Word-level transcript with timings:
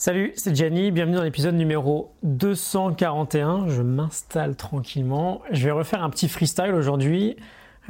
Salut, 0.00 0.32
c'est 0.36 0.54
Gianni, 0.54 0.92
bienvenue 0.92 1.16
dans 1.16 1.24
l'épisode 1.24 1.56
numéro 1.56 2.12
241. 2.22 3.66
Je 3.66 3.82
m'installe 3.82 4.54
tranquillement. 4.54 5.42
Je 5.50 5.64
vais 5.64 5.72
refaire 5.72 6.04
un 6.04 6.10
petit 6.10 6.28
freestyle 6.28 6.72
aujourd'hui. 6.72 7.34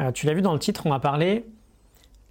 Euh, 0.01 0.11
tu 0.11 0.25
l'as 0.25 0.33
vu 0.33 0.41
dans 0.41 0.55
le 0.55 0.59
titre, 0.59 0.87
on 0.87 0.89
va 0.89 1.01
parler 1.01 1.45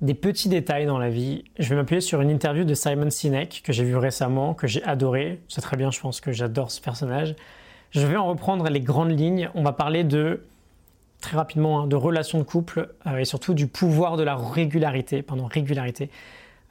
des 0.01 0.15
petits 0.15 0.49
détails 0.49 0.87
dans 0.87 0.97
la 0.97 1.09
vie. 1.09 1.43
Je 1.59 1.69
vais 1.69 1.75
m'appuyer 1.75 2.01
sur 2.01 2.21
une 2.21 2.31
interview 2.31 2.63
de 2.63 2.73
Simon 2.73 3.11
Sinek 3.11 3.61
que 3.63 3.71
j'ai 3.71 3.83
vu 3.83 3.95
récemment, 3.95 4.55
que 4.55 4.65
j'ai 4.65 4.83
adoré. 4.83 5.41
C'est 5.47 5.61
très 5.61 5.77
bien, 5.77 5.91
je 5.91 5.99
pense 5.99 6.21
que 6.21 6.31
j'adore 6.31 6.71
ce 6.71 6.81
personnage. 6.81 7.35
Je 7.91 8.07
vais 8.07 8.15
en 8.15 8.25
reprendre 8.25 8.67
les 8.69 8.81
grandes 8.81 9.11
lignes. 9.11 9.51
On 9.53 9.61
va 9.61 9.73
parler 9.73 10.03
de, 10.03 10.43
très 11.21 11.37
rapidement, 11.37 11.81
hein, 11.81 11.87
de 11.87 11.95
relations 11.95 12.39
de 12.39 12.43
couple 12.43 12.89
euh, 13.05 13.17
et 13.17 13.25
surtout 13.25 13.53
du 13.53 13.67
pouvoir 13.67 14.17
de 14.17 14.23
la 14.23 14.37
régularité, 14.37 15.21
pardon, 15.21 15.45
régularité, 15.45 16.09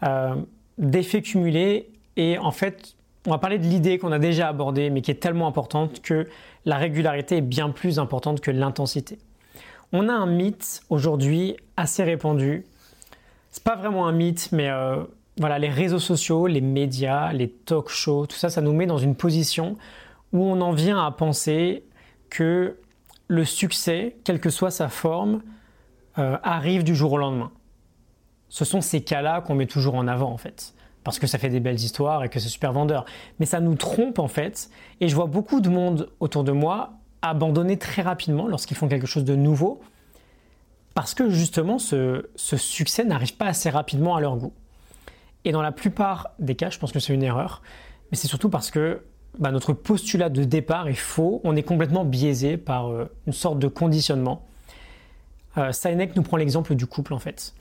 euh, 0.02 0.34
d'effets 0.76 1.22
cumulés 1.22 1.88
et 2.16 2.38
en 2.38 2.50
fait 2.50 2.95
on 3.26 3.30
va 3.30 3.38
parler 3.38 3.58
de 3.58 3.64
l'idée 3.64 3.98
qu'on 3.98 4.12
a 4.12 4.18
déjà 4.18 4.48
abordée, 4.48 4.88
mais 4.90 5.02
qui 5.02 5.10
est 5.10 5.20
tellement 5.20 5.48
importante 5.48 6.00
que 6.00 6.28
la 6.64 6.76
régularité 6.76 7.38
est 7.38 7.42
bien 7.42 7.70
plus 7.70 7.98
importante 7.98 8.40
que 8.40 8.50
l'intensité. 8.50 9.18
On 9.92 10.08
a 10.08 10.12
un 10.12 10.26
mythe 10.26 10.82
aujourd'hui 10.90 11.56
assez 11.76 12.04
répandu. 12.04 12.64
C'est 13.50 13.64
pas 13.64 13.76
vraiment 13.76 14.06
un 14.06 14.12
mythe, 14.12 14.50
mais 14.52 14.70
euh, 14.70 15.02
voilà, 15.38 15.58
les 15.58 15.68
réseaux 15.68 15.98
sociaux, 15.98 16.46
les 16.46 16.60
médias, 16.60 17.32
les 17.32 17.48
talk 17.48 17.88
shows, 17.88 18.26
tout 18.26 18.36
ça, 18.36 18.48
ça 18.48 18.60
nous 18.60 18.72
met 18.72 18.86
dans 18.86 18.98
une 18.98 19.16
position 19.16 19.76
où 20.32 20.44
on 20.44 20.60
en 20.60 20.72
vient 20.72 21.04
à 21.04 21.10
penser 21.10 21.84
que 22.30 22.78
le 23.28 23.44
succès, 23.44 24.16
quelle 24.24 24.40
que 24.40 24.50
soit 24.50 24.70
sa 24.70 24.88
forme, 24.88 25.42
euh, 26.18 26.36
arrive 26.42 26.84
du 26.84 26.94
jour 26.94 27.12
au 27.12 27.18
lendemain. 27.18 27.50
Ce 28.48 28.64
sont 28.64 28.80
ces 28.80 29.02
cas-là 29.02 29.40
qu'on 29.40 29.54
met 29.54 29.66
toujours 29.66 29.96
en 29.96 30.06
avant 30.06 30.30
en 30.30 30.36
fait 30.36 30.74
parce 31.06 31.20
que 31.20 31.28
ça 31.28 31.38
fait 31.38 31.50
des 31.50 31.60
belles 31.60 31.76
histoires 31.76 32.24
et 32.24 32.28
que 32.28 32.40
c'est 32.40 32.48
super 32.48 32.72
vendeur. 32.72 33.04
Mais 33.38 33.46
ça 33.46 33.60
nous 33.60 33.76
trompe 33.76 34.18
en 34.18 34.26
fait. 34.26 34.70
Et 35.00 35.06
je 35.06 35.14
vois 35.14 35.26
beaucoup 35.26 35.60
de 35.60 35.68
monde 35.68 36.10
autour 36.18 36.42
de 36.42 36.50
moi 36.50 36.94
abandonner 37.22 37.76
très 37.76 38.02
rapidement 38.02 38.48
lorsqu'ils 38.48 38.76
font 38.76 38.88
quelque 38.88 39.06
chose 39.06 39.24
de 39.24 39.36
nouveau 39.36 39.80
parce 40.94 41.14
que 41.14 41.30
justement 41.30 41.78
ce, 41.78 42.26
succès 42.34 43.04
n'arrive 43.04 43.36
pas 43.36 43.46
assez 43.46 43.70
rapidement 43.70 44.16
à 44.16 44.20
leur 44.20 44.36
goût. 44.36 44.52
Et 45.44 45.52
dans 45.52 45.62
la 45.62 45.70
plupart 45.70 46.30
des 46.40 46.56
cas, 46.56 46.70
je 46.70 46.80
pense 46.80 46.90
que 46.90 46.98
c'est 46.98 47.14
une 47.14 47.22
erreur, 47.22 47.62
mais 48.10 48.16
c'est 48.16 48.26
surtout 48.26 48.50
parce 48.50 48.72
que 48.72 49.04
bah, 49.38 49.52
notre 49.52 49.74
postulat 49.74 50.28
de 50.28 50.42
départ 50.42 50.88
est 50.88 50.94
faux, 50.94 51.40
on 51.44 51.54
est 51.54 51.62
complètement 51.62 52.04
biaisé 52.04 52.56
par 52.56 52.88
euh, 52.88 53.08
une 53.28 53.32
sorte 53.32 53.60
de 53.60 53.68
conditionnement. 53.68 54.44
Euh, 55.56 55.70
nous 56.16 56.22
prend 56.22 56.36
l'exemple 56.36 56.74
du 56.74 56.86
couple 56.88 57.14
en 57.14 57.20
fait. 57.20 57.54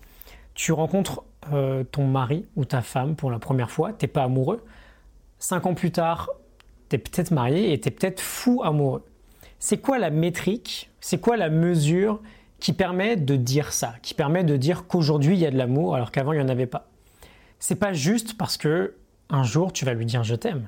Tu 0.55 0.71
rencontres 0.71 1.21
euh, 1.53 1.83
ton 1.83 2.07
mari 2.07 2.45
ou 2.55 2.65
ta 2.65 2.81
femme 2.81 3.15
pour 3.15 3.31
la 3.31 3.39
première 3.39 3.71
fois, 3.71 3.93
t'es 3.93 4.07
pas 4.07 4.23
amoureux. 4.23 4.63
Cinq 5.39 5.65
ans 5.65 5.73
plus 5.73 5.91
tard, 5.91 6.29
tu 6.89 6.95
es 6.95 6.99
peut-être 6.99 7.31
marié 7.31 7.73
et 7.73 7.79
tu 7.79 7.87
es 7.87 7.91
peut-être 7.91 8.21
fou 8.21 8.61
amoureux. 8.63 9.03
C'est 9.59 9.77
quoi 9.77 9.99
la 9.99 10.09
métrique? 10.09 10.91
C'est 11.01 11.19
quoi 11.19 11.37
la 11.37 11.49
mesure 11.49 12.21
qui 12.59 12.73
permet 12.73 13.15
de 13.15 13.35
dire 13.35 13.73
ça 13.73 13.95
Qui 14.01 14.13
permet 14.13 14.43
de 14.43 14.57
dire 14.57 14.87
qu'aujourd'hui 14.87 15.35
il 15.35 15.39
y 15.39 15.45
a 15.45 15.51
de 15.51 15.57
l'amour 15.57 15.95
alors 15.95 16.11
qu'avant 16.11 16.33
il 16.33 16.39
n'y 16.39 16.45
en 16.45 16.49
avait 16.49 16.65
pas? 16.65 16.87
C'est 17.59 17.75
pas 17.75 17.93
juste 17.93 18.37
parce 18.37 18.57
que 18.57 18.95
un 19.29 19.43
jour 19.43 19.73
tu 19.73 19.85
vas 19.85 19.93
lui 19.93 20.05
dire 20.05 20.23
je 20.23 20.35
t'aime. 20.35 20.67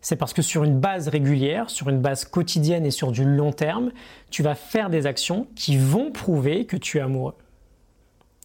C'est 0.00 0.16
parce 0.16 0.34
que 0.34 0.42
sur 0.42 0.64
une 0.64 0.78
base 0.78 1.08
régulière, 1.08 1.70
sur 1.70 1.88
une 1.88 2.00
base 2.00 2.26
quotidienne 2.26 2.84
et 2.84 2.90
sur 2.90 3.10
du 3.10 3.24
long 3.24 3.52
terme, 3.52 3.90
tu 4.30 4.42
vas 4.42 4.54
faire 4.54 4.90
des 4.90 5.06
actions 5.06 5.46
qui 5.56 5.78
vont 5.78 6.12
prouver 6.12 6.66
que 6.66 6.76
tu 6.76 6.98
es 6.98 7.00
amoureux. 7.00 7.34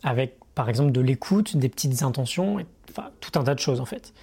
Avec 0.01 0.38
par 0.55 0.69
exemple 0.69 0.91
de 0.91 1.01
l'écoute, 1.01 1.57
des 1.57 1.69
petites 1.69 2.03
intentions, 2.03 2.57
enfin 2.89 3.09
tout 3.19 3.37
un 3.39 3.43
tas 3.43 3.55
de 3.55 3.59
choses 3.59 3.79
en 3.79 3.85
fait. 3.85 4.13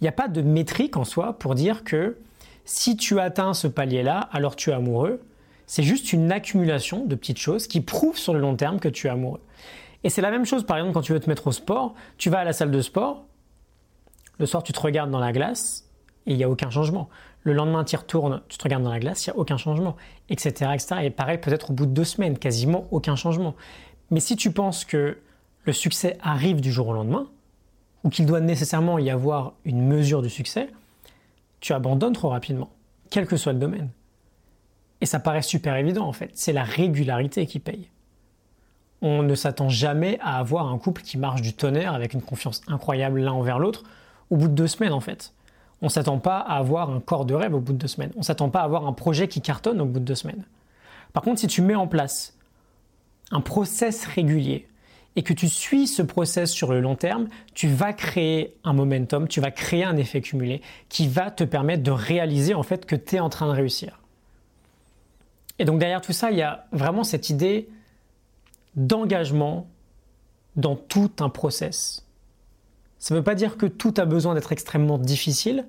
Il 0.00 0.04
n'y 0.04 0.08
a 0.08 0.12
pas 0.12 0.28
de 0.28 0.42
métrique 0.42 0.96
en 0.96 1.04
soi 1.04 1.38
pour 1.38 1.54
dire 1.54 1.84
que 1.84 2.18
si 2.64 2.96
tu 2.96 3.18
atteins 3.20 3.54
ce 3.54 3.66
palier-là, 3.68 4.28
alors 4.32 4.56
tu 4.56 4.70
es 4.70 4.72
amoureux. 4.72 5.20
C'est 5.66 5.82
juste 5.82 6.12
une 6.12 6.30
accumulation 6.30 7.04
de 7.06 7.14
petites 7.14 7.38
choses 7.38 7.66
qui 7.66 7.80
prouvent 7.80 8.18
sur 8.18 8.34
le 8.34 8.40
long 8.40 8.56
terme 8.56 8.78
que 8.78 8.88
tu 8.88 9.06
es 9.06 9.10
amoureux. 9.10 9.40
Et 10.04 10.10
c'est 10.10 10.20
la 10.20 10.30
même 10.30 10.44
chose 10.44 10.64
par 10.64 10.76
exemple 10.76 10.94
quand 10.94 11.02
tu 11.02 11.12
veux 11.12 11.20
te 11.20 11.28
mettre 11.28 11.46
au 11.46 11.52
sport, 11.52 11.94
tu 12.18 12.30
vas 12.30 12.40
à 12.40 12.44
la 12.44 12.52
salle 12.52 12.70
de 12.70 12.80
sport, 12.80 13.24
le 14.38 14.46
soir 14.46 14.62
tu 14.62 14.72
te 14.72 14.80
regardes 14.80 15.10
dans 15.10 15.18
la 15.18 15.32
glace 15.32 15.88
et 16.26 16.32
il 16.32 16.36
n'y 16.36 16.44
a 16.44 16.50
aucun 16.50 16.70
changement. 16.70 17.08
Le 17.42 17.52
lendemain 17.52 17.84
tu 17.84 17.94
y 17.94 17.96
retournes, 17.96 18.42
tu 18.48 18.58
te 18.58 18.64
regardes 18.64 18.82
dans 18.82 18.92
la 18.92 19.00
glace, 19.00 19.26
il 19.26 19.30
n'y 19.30 19.36
a 19.36 19.38
aucun 19.38 19.56
changement, 19.56 19.96
etc., 20.28 20.70
etc. 20.74 20.96
Et 21.04 21.10
pareil 21.10 21.38
peut-être 21.38 21.70
au 21.70 21.72
bout 21.72 21.86
de 21.86 21.92
deux 21.92 22.04
semaines, 22.04 22.38
quasiment 22.38 22.86
aucun 22.90 23.16
changement. 23.16 23.54
Mais 24.10 24.20
si 24.20 24.36
tu 24.36 24.52
penses 24.52 24.84
que 24.84 25.18
le 25.66 25.72
succès 25.72 26.16
arrive 26.22 26.60
du 26.60 26.72
jour 26.72 26.88
au 26.88 26.92
lendemain, 26.94 27.26
ou 28.04 28.08
qu'il 28.08 28.24
doit 28.24 28.40
nécessairement 28.40 28.98
y 28.98 29.10
avoir 29.10 29.54
une 29.64 29.82
mesure 29.82 30.22
du 30.22 30.30
succès, 30.30 30.70
tu 31.60 31.72
abandonnes 31.72 32.12
trop 32.12 32.28
rapidement, 32.28 32.70
quel 33.10 33.26
que 33.26 33.36
soit 33.36 33.52
le 33.52 33.58
domaine. 33.58 33.90
Et 35.00 35.06
ça 35.06 35.18
paraît 35.18 35.42
super 35.42 35.76
évident 35.76 36.06
en 36.06 36.12
fait, 36.12 36.30
c'est 36.34 36.52
la 36.52 36.62
régularité 36.62 37.46
qui 37.46 37.58
paye. 37.58 37.90
On 39.02 39.22
ne 39.22 39.34
s'attend 39.34 39.68
jamais 39.68 40.18
à 40.22 40.38
avoir 40.38 40.68
un 40.68 40.78
couple 40.78 41.02
qui 41.02 41.18
marche 41.18 41.42
du 41.42 41.52
tonnerre 41.52 41.92
avec 41.92 42.14
une 42.14 42.22
confiance 42.22 42.62
incroyable 42.66 43.20
l'un 43.20 43.32
envers 43.32 43.58
l'autre 43.58 43.82
au 44.30 44.36
bout 44.36 44.48
de 44.48 44.54
deux 44.54 44.68
semaines 44.68 44.92
en 44.92 45.00
fait. 45.00 45.34
On 45.82 45.86
ne 45.86 45.90
s'attend 45.90 46.18
pas 46.18 46.38
à 46.38 46.56
avoir 46.56 46.90
un 46.90 47.00
corps 47.00 47.26
de 47.26 47.34
rêve 47.34 47.54
au 47.54 47.60
bout 47.60 47.74
de 47.74 47.78
deux 47.78 47.88
semaines. 47.88 48.12
On 48.14 48.20
ne 48.20 48.24
s'attend 48.24 48.48
pas 48.48 48.60
à 48.60 48.64
avoir 48.64 48.86
un 48.86 48.94
projet 48.94 49.28
qui 49.28 49.42
cartonne 49.42 49.80
au 49.80 49.84
bout 49.84 49.98
de 49.98 50.04
deux 50.04 50.14
semaines. 50.14 50.44
Par 51.12 51.22
contre, 51.22 51.40
si 51.40 51.46
tu 51.46 51.60
mets 51.60 51.74
en 51.74 51.86
place 51.86 52.38
un 53.30 53.42
process 53.42 54.06
régulier, 54.06 54.66
et 55.16 55.22
que 55.22 55.32
tu 55.32 55.48
suis 55.48 55.86
ce 55.86 56.02
process 56.02 56.52
sur 56.52 56.70
le 56.70 56.80
long 56.80 56.94
terme, 56.94 57.28
tu 57.54 57.68
vas 57.68 57.94
créer 57.94 58.54
un 58.64 58.74
momentum, 58.74 59.26
tu 59.26 59.40
vas 59.40 59.50
créer 59.50 59.82
un 59.82 59.96
effet 59.96 60.20
cumulé 60.20 60.60
qui 60.90 61.08
va 61.08 61.30
te 61.30 61.42
permettre 61.42 61.82
de 61.82 61.90
réaliser 61.90 62.52
en 62.54 62.62
fait 62.62 62.84
que 62.84 62.94
tu 62.94 63.16
es 63.16 63.20
en 63.20 63.30
train 63.30 63.46
de 63.46 63.52
réussir. 63.52 64.02
Et 65.58 65.64
donc 65.64 65.78
derrière 65.78 66.02
tout 66.02 66.12
ça, 66.12 66.30
il 66.30 66.36
y 66.36 66.42
a 66.42 66.66
vraiment 66.70 67.02
cette 67.02 67.30
idée 67.30 67.68
d'engagement 68.74 69.66
dans 70.54 70.76
tout 70.76 71.10
un 71.20 71.30
process. 71.30 72.04
Ça 72.98 73.14
ne 73.14 73.20
veut 73.20 73.24
pas 73.24 73.34
dire 73.34 73.56
que 73.56 73.66
tout 73.66 73.94
a 73.96 74.04
besoin 74.04 74.34
d'être 74.34 74.52
extrêmement 74.52 74.98
difficile, 74.98 75.64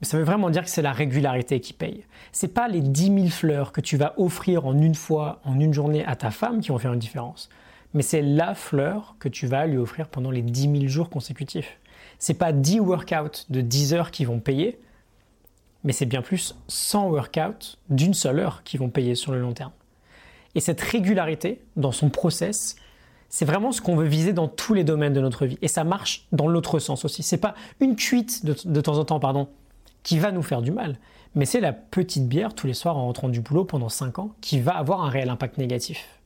mais 0.00 0.08
ça 0.08 0.18
veut 0.18 0.24
vraiment 0.24 0.50
dire 0.50 0.64
que 0.64 0.70
c'est 0.70 0.82
la 0.82 0.92
régularité 0.92 1.60
qui 1.60 1.72
paye. 1.72 2.04
C'est 2.32 2.48
pas 2.48 2.66
les 2.66 2.80
10 2.80 3.04
000 3.04 3.26
fleurs 3.28 3.70
que 3.70 3.80
tu 3.80 3.96
vas 3.96 4.14
offrir 4.16 4.66
en 4.66 4.76
une 4.76 4.96
fois, 4.96 5.40
en 5.44 5.60
une 5.60 5.72
journée 5.72 6.04
à 6.04 6.16
ta 6.16 6.32
femme 6.32 6.60
qui 6.60 6.70
vont 6.70 6.78
faire 6.78 6.92
une 6.92 6.98
différence 6.98 7.48
mais 7.94 8.02
c'est 8.02 8.22
la 8.22 8.54
fleur 8.54 9.16
que 9.18 9.28
tu 9.28 9.46
vas 9.46 9.66
lui 9.66 9.78
offrir 9.78 10.08
pendant 10.08 10.30
les 10.30 10.42
10 10.42 10.62
000 10.62 10.88
jours 10.88 11.10
consécutifs. 11.10 11.78
C'est 12.18 12.34
pas 12.34 12.52
10 12.52 12.80
workouts 12.80 13.46
de 13.50 13.60
10 13.60 13.94
heures 13.94 14.10
qui 14.10 14.24
vont 14.24 14.40
payer, 14.40 14.80
mais 15.84 15.92
c'est 15.92 16.06
bien 16.06 16.22
plus 16.22 16.54
100 16.68 17.08
workouts 17.08 17.76
d'une 17.90 18.14
seule 18.14 18.38
heure 18.38 18.62
qui 18.64 18.76
vont 18.76 18.88
payer 18.88 19.14
sur 19.14 19.32
le 19.32 19.40
long 19.40 19.52
terme. 19.52 19.72
Et 20.54 20.60
cette 20.60 20.80
régularité 20.80 21.62
dans 21.76 21.92
son 21.92 22.10
process, 22.10 22.76
c'est 23.28 23.44
vraiment 23.44 23.72
ce 23.72 23.80
qu'on 23.80 23.96
veut 23.96 24.06
viser 24.06 24.32
dans 24.32 24.48
tous 24.48 24.74
les 24.74 24.84
domaines 24.84 25.14
de 25.14 25.20
notre 25.20 25.46
vie. 25.46 25.58
Et 25.62 25.68
ça 25.68 25.84
marche 25.84 26.26
dans 26.32 26.46
l'autre 26.46 26.78
sens 26.78 27.04
aussi. 27.04 27.22
C'est 27.22 27.38
pas 27.38 27.54
une 27.80 27.96
cuite 27.96 28.44
de, 28.44 28.54
de, 28.64 28.80
temps 28.80 28.98
en 28.98 29.04
temps, 29.04 29.20
pardon, 29.20 29.48
qui 30.02 30.18
va 30.18 30.32
nous 30.32 30.42
faire 30.42 30.60
du 30.60 30.70
mal, 30.70 30.98
mais 31.34 31.46
c'est 31.46 31.60
la 31.60 31.72
petite 31.72 32.28
bière 32.28 32.54
tous 32.54 32.66
les 32.66 32.74
soirs 32.74 32.96
en 32.96 33.06
rentrant 33.06 33.28
du 33.28 33.40
boulot 33.40 33.64
pendant 33.64 33.88
5 33.88 34.18
ans 34.18 34.34
qui 34.40 34.60
va 34.60 34.76
avoir 34.76 35.02
un 35.02 35.08
réel 35.08 35.30
impact 35.30 35.56
négatif. 35.58 36.21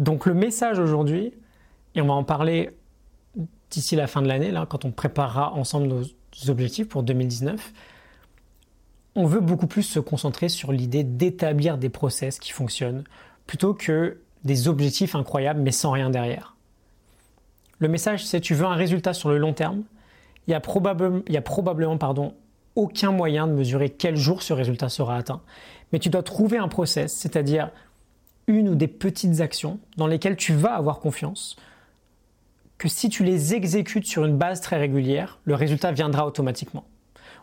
Donc 0.00 0.26
le 0.26 0.34
message 0.34 0.78
aujourd'hui, 0.78 1.32
et 1.94 2.00
on 2.00 2.06
va 2.06 2.14
en 2.14 2.24
parler 2.24 2.70
d'ici 3.70 3.94
la 3.94 4.06
fin 4.06 4.22
de 4.22 4.26
l'année, 4.28 4.52
quand 4.68 4.84
on 4.84 4.90
préparera 4.90 5.52
ensemble 5.52 5.86
nos 5.86 6.02
objectifs 6.48 6.88
pour 6.88 7.02
2019, 7.02 7.72
on 9.14 9.26
veut 9.26 9.40
beaucoup 9.40 9.66
plus 9.66 9.82
se 9.82 10.00
concentrer 10.00 10.48
sur 10.48 10.72
l'idée 10.72 11.04
d'établir 11.04 11.76
des 11.76 11.90
process 11.90 12.38
qui 12.38 12.50
fonctionnent 12.50 13.04
plutôt 13.46 13.74
que 13.74 14.18
des 14.44 14.68
objectifs 14.68 15.14
incroyables 15.14 15.60
mais 15.60 15.72
sans 15.72 15.90
rien 15.90 16.08
derrière. 16.08 16.56
Le 17.78 17.88
message, 17.88 18.24
c'est 18.24 18.40
tu 18.40 18.54
veux 18.54 18.66
un 18.66 18.74
résultat 18.74 19.12
sur 19.12 19.28
le 19.28 19.36
long 19.36 19.52
terme, 19.52 19.82
il 20.46 20.52
y 20.52 20.54
a, 20.54 20.62
il 21.26 21.32
y 21.32 21.36
a 21.36 21.42
probablement 21.42 21.98
pardon, 21.98 22.34
aucun 22.74 23.12
moyen 23.12 23.46
de 23.46 23.52
mesurer 23.52 23.90
quel 23.90 24.16
jour 24.16 24.42
ce 24.42 24.54
résultat 24.54 24.88
sera 24.88 25.16
atteint. 25.16 25.42
Mais 25.92 25.98
tu 25.98 26.08
dois 26.08 26.22
trouver 26.22 26.56
un 26.56 26.68
process, 26.68 27.12
c'est-à-dire 27.12 27.70
une 28.50 28.68
ou 28.68 28.74
des 28.74 28.88
petites 28.88 29.40
actions 29.40 29.78
dans 29.96 30.06
lesquelles 30.06 30.36
tu 30.36 30.52
vas 30.52 30.74
avoir 30.74 31.00
confiance, 31.00 31.56
que 32.78 32.88
si 32.88 33.08
tu 33.08 33.24
les 33.24 33.54
exécutes 33.54 34.06
sur 34.06 34.24
une 34.24 34.36
base 34.36 34.60
très 34.60 34.76
régulière, 34.76 35.38
le 35.44 35.54
résultat 35.54 35.92
viendra 35.92 36.26
automatiquement. 36.26 36.84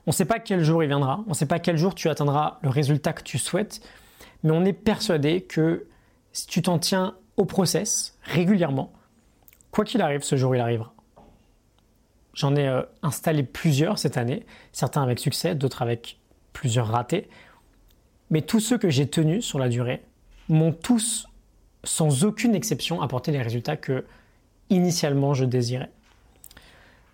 On 0.05 0.11
ne 0.11 0.13
sait 0.13 0.25
pas 0.25 0.39
quel 0.39 0.63
jour 0.63 0.83
il 0.83 0.87
viendra, 0.87 1.23
on 1.27 1.29
ne 1.29 1.35
sait 1.35 1.45
pas 1.45 1.59
quel 1.59 1.77
jour 1.77 1.95
tu 1.95 2.09
atteindras 2.09 2.59
le 2.61 2.69
résultat 2.69 3.13
que 3.13 3.23
tu 3.23 3.37
souhaites, 3.37 3.81
mais 4.43 4.51
on 4.51 4.65
est 4.65 4.73
persuadé 4.73 5.41
que 5.41 5.87
si 6.31 6.47
tu 6.47 6.61
t'en 6.61 6.79
tiens 6.79 7.15
au 7.35 7.45
process 7.45 8.17
régulièrement, 8.23 8.93
quoi 9.71 9.85
qu'il 9.85 10.01
arrive, 10.01 10.23
ce 10.23 10.35
jour 10.35 10.55
il 10.55 10.61
arrivera. 10.61 10.93
J'en 12.33 12.55
ai 12.55 12.67
euh, 12.67 12.83
installé 13.01 13.43
plusieurs 13.43 13.97
cette 13.99 14.17
année, 14.17 14.45
certains 14.71 15.03
avec 15.03 15.19
succès, 15.19 15.55
d'autres 15.55 15.81
avec 15.81 16.19
plusieurs 16.53 16.87
ratés, 16.87 17.29
mais 18.29 18.41
tous 18.41 18.59
ceux 18.59 18.77
que 18.77 18.89
j'ai 18.89 19.07
tenus 19.07 19.45
sur 19.45 19.59
la 19.59 19.69
durée, 19.69 20.03
m'ont 20.49 20.71
tous, 20.71 21.27
sans 21.83 22.23
aucune 22.23 22.55
exception, 22.55 23.01
apporté 23.01 23.31
les 23.31 23.41
résultats 23.41 23.77
que 23.77 24.05
initialement 24.69 25.33
je 25.33 25.45
désirais. 25.45 25.89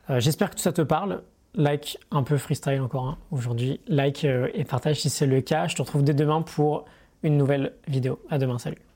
Euh, 0.09 0.19
j'espère 0.19 0.49
que 0.49 0.55
tout 0.55 0.61
ça 0.61 0.73
te 0.73 0.81
parle. 0.81 1.23
like 1.55 1.99
un 2.11 2.23
peu 2.23 2.37
freestyle 2.37 2.81
encore 2.81 3.07
hein, 3.07 3.17
aujourd'hui. 3.31 3.79
Like 3.87 4.23
et 4.23 4.63
partage 4.63 5.01
si 5.01 5.09
c'est 5.09 5.27
le 5.27 5.41
cas. 5.41 5.67
Je 5.67 5.75
te 5.75 5.81
retrouve 5.81 6.03
dès 6.03 6.13
demain 6.13 6.41
pour 6.41 6.85
une 7.21 7.37
nouvelle 7.37 7.73
vidéo. 7.87 8.19
À 8.29 8.37
demain, 8.37 8.57
salut. 8.57 8.92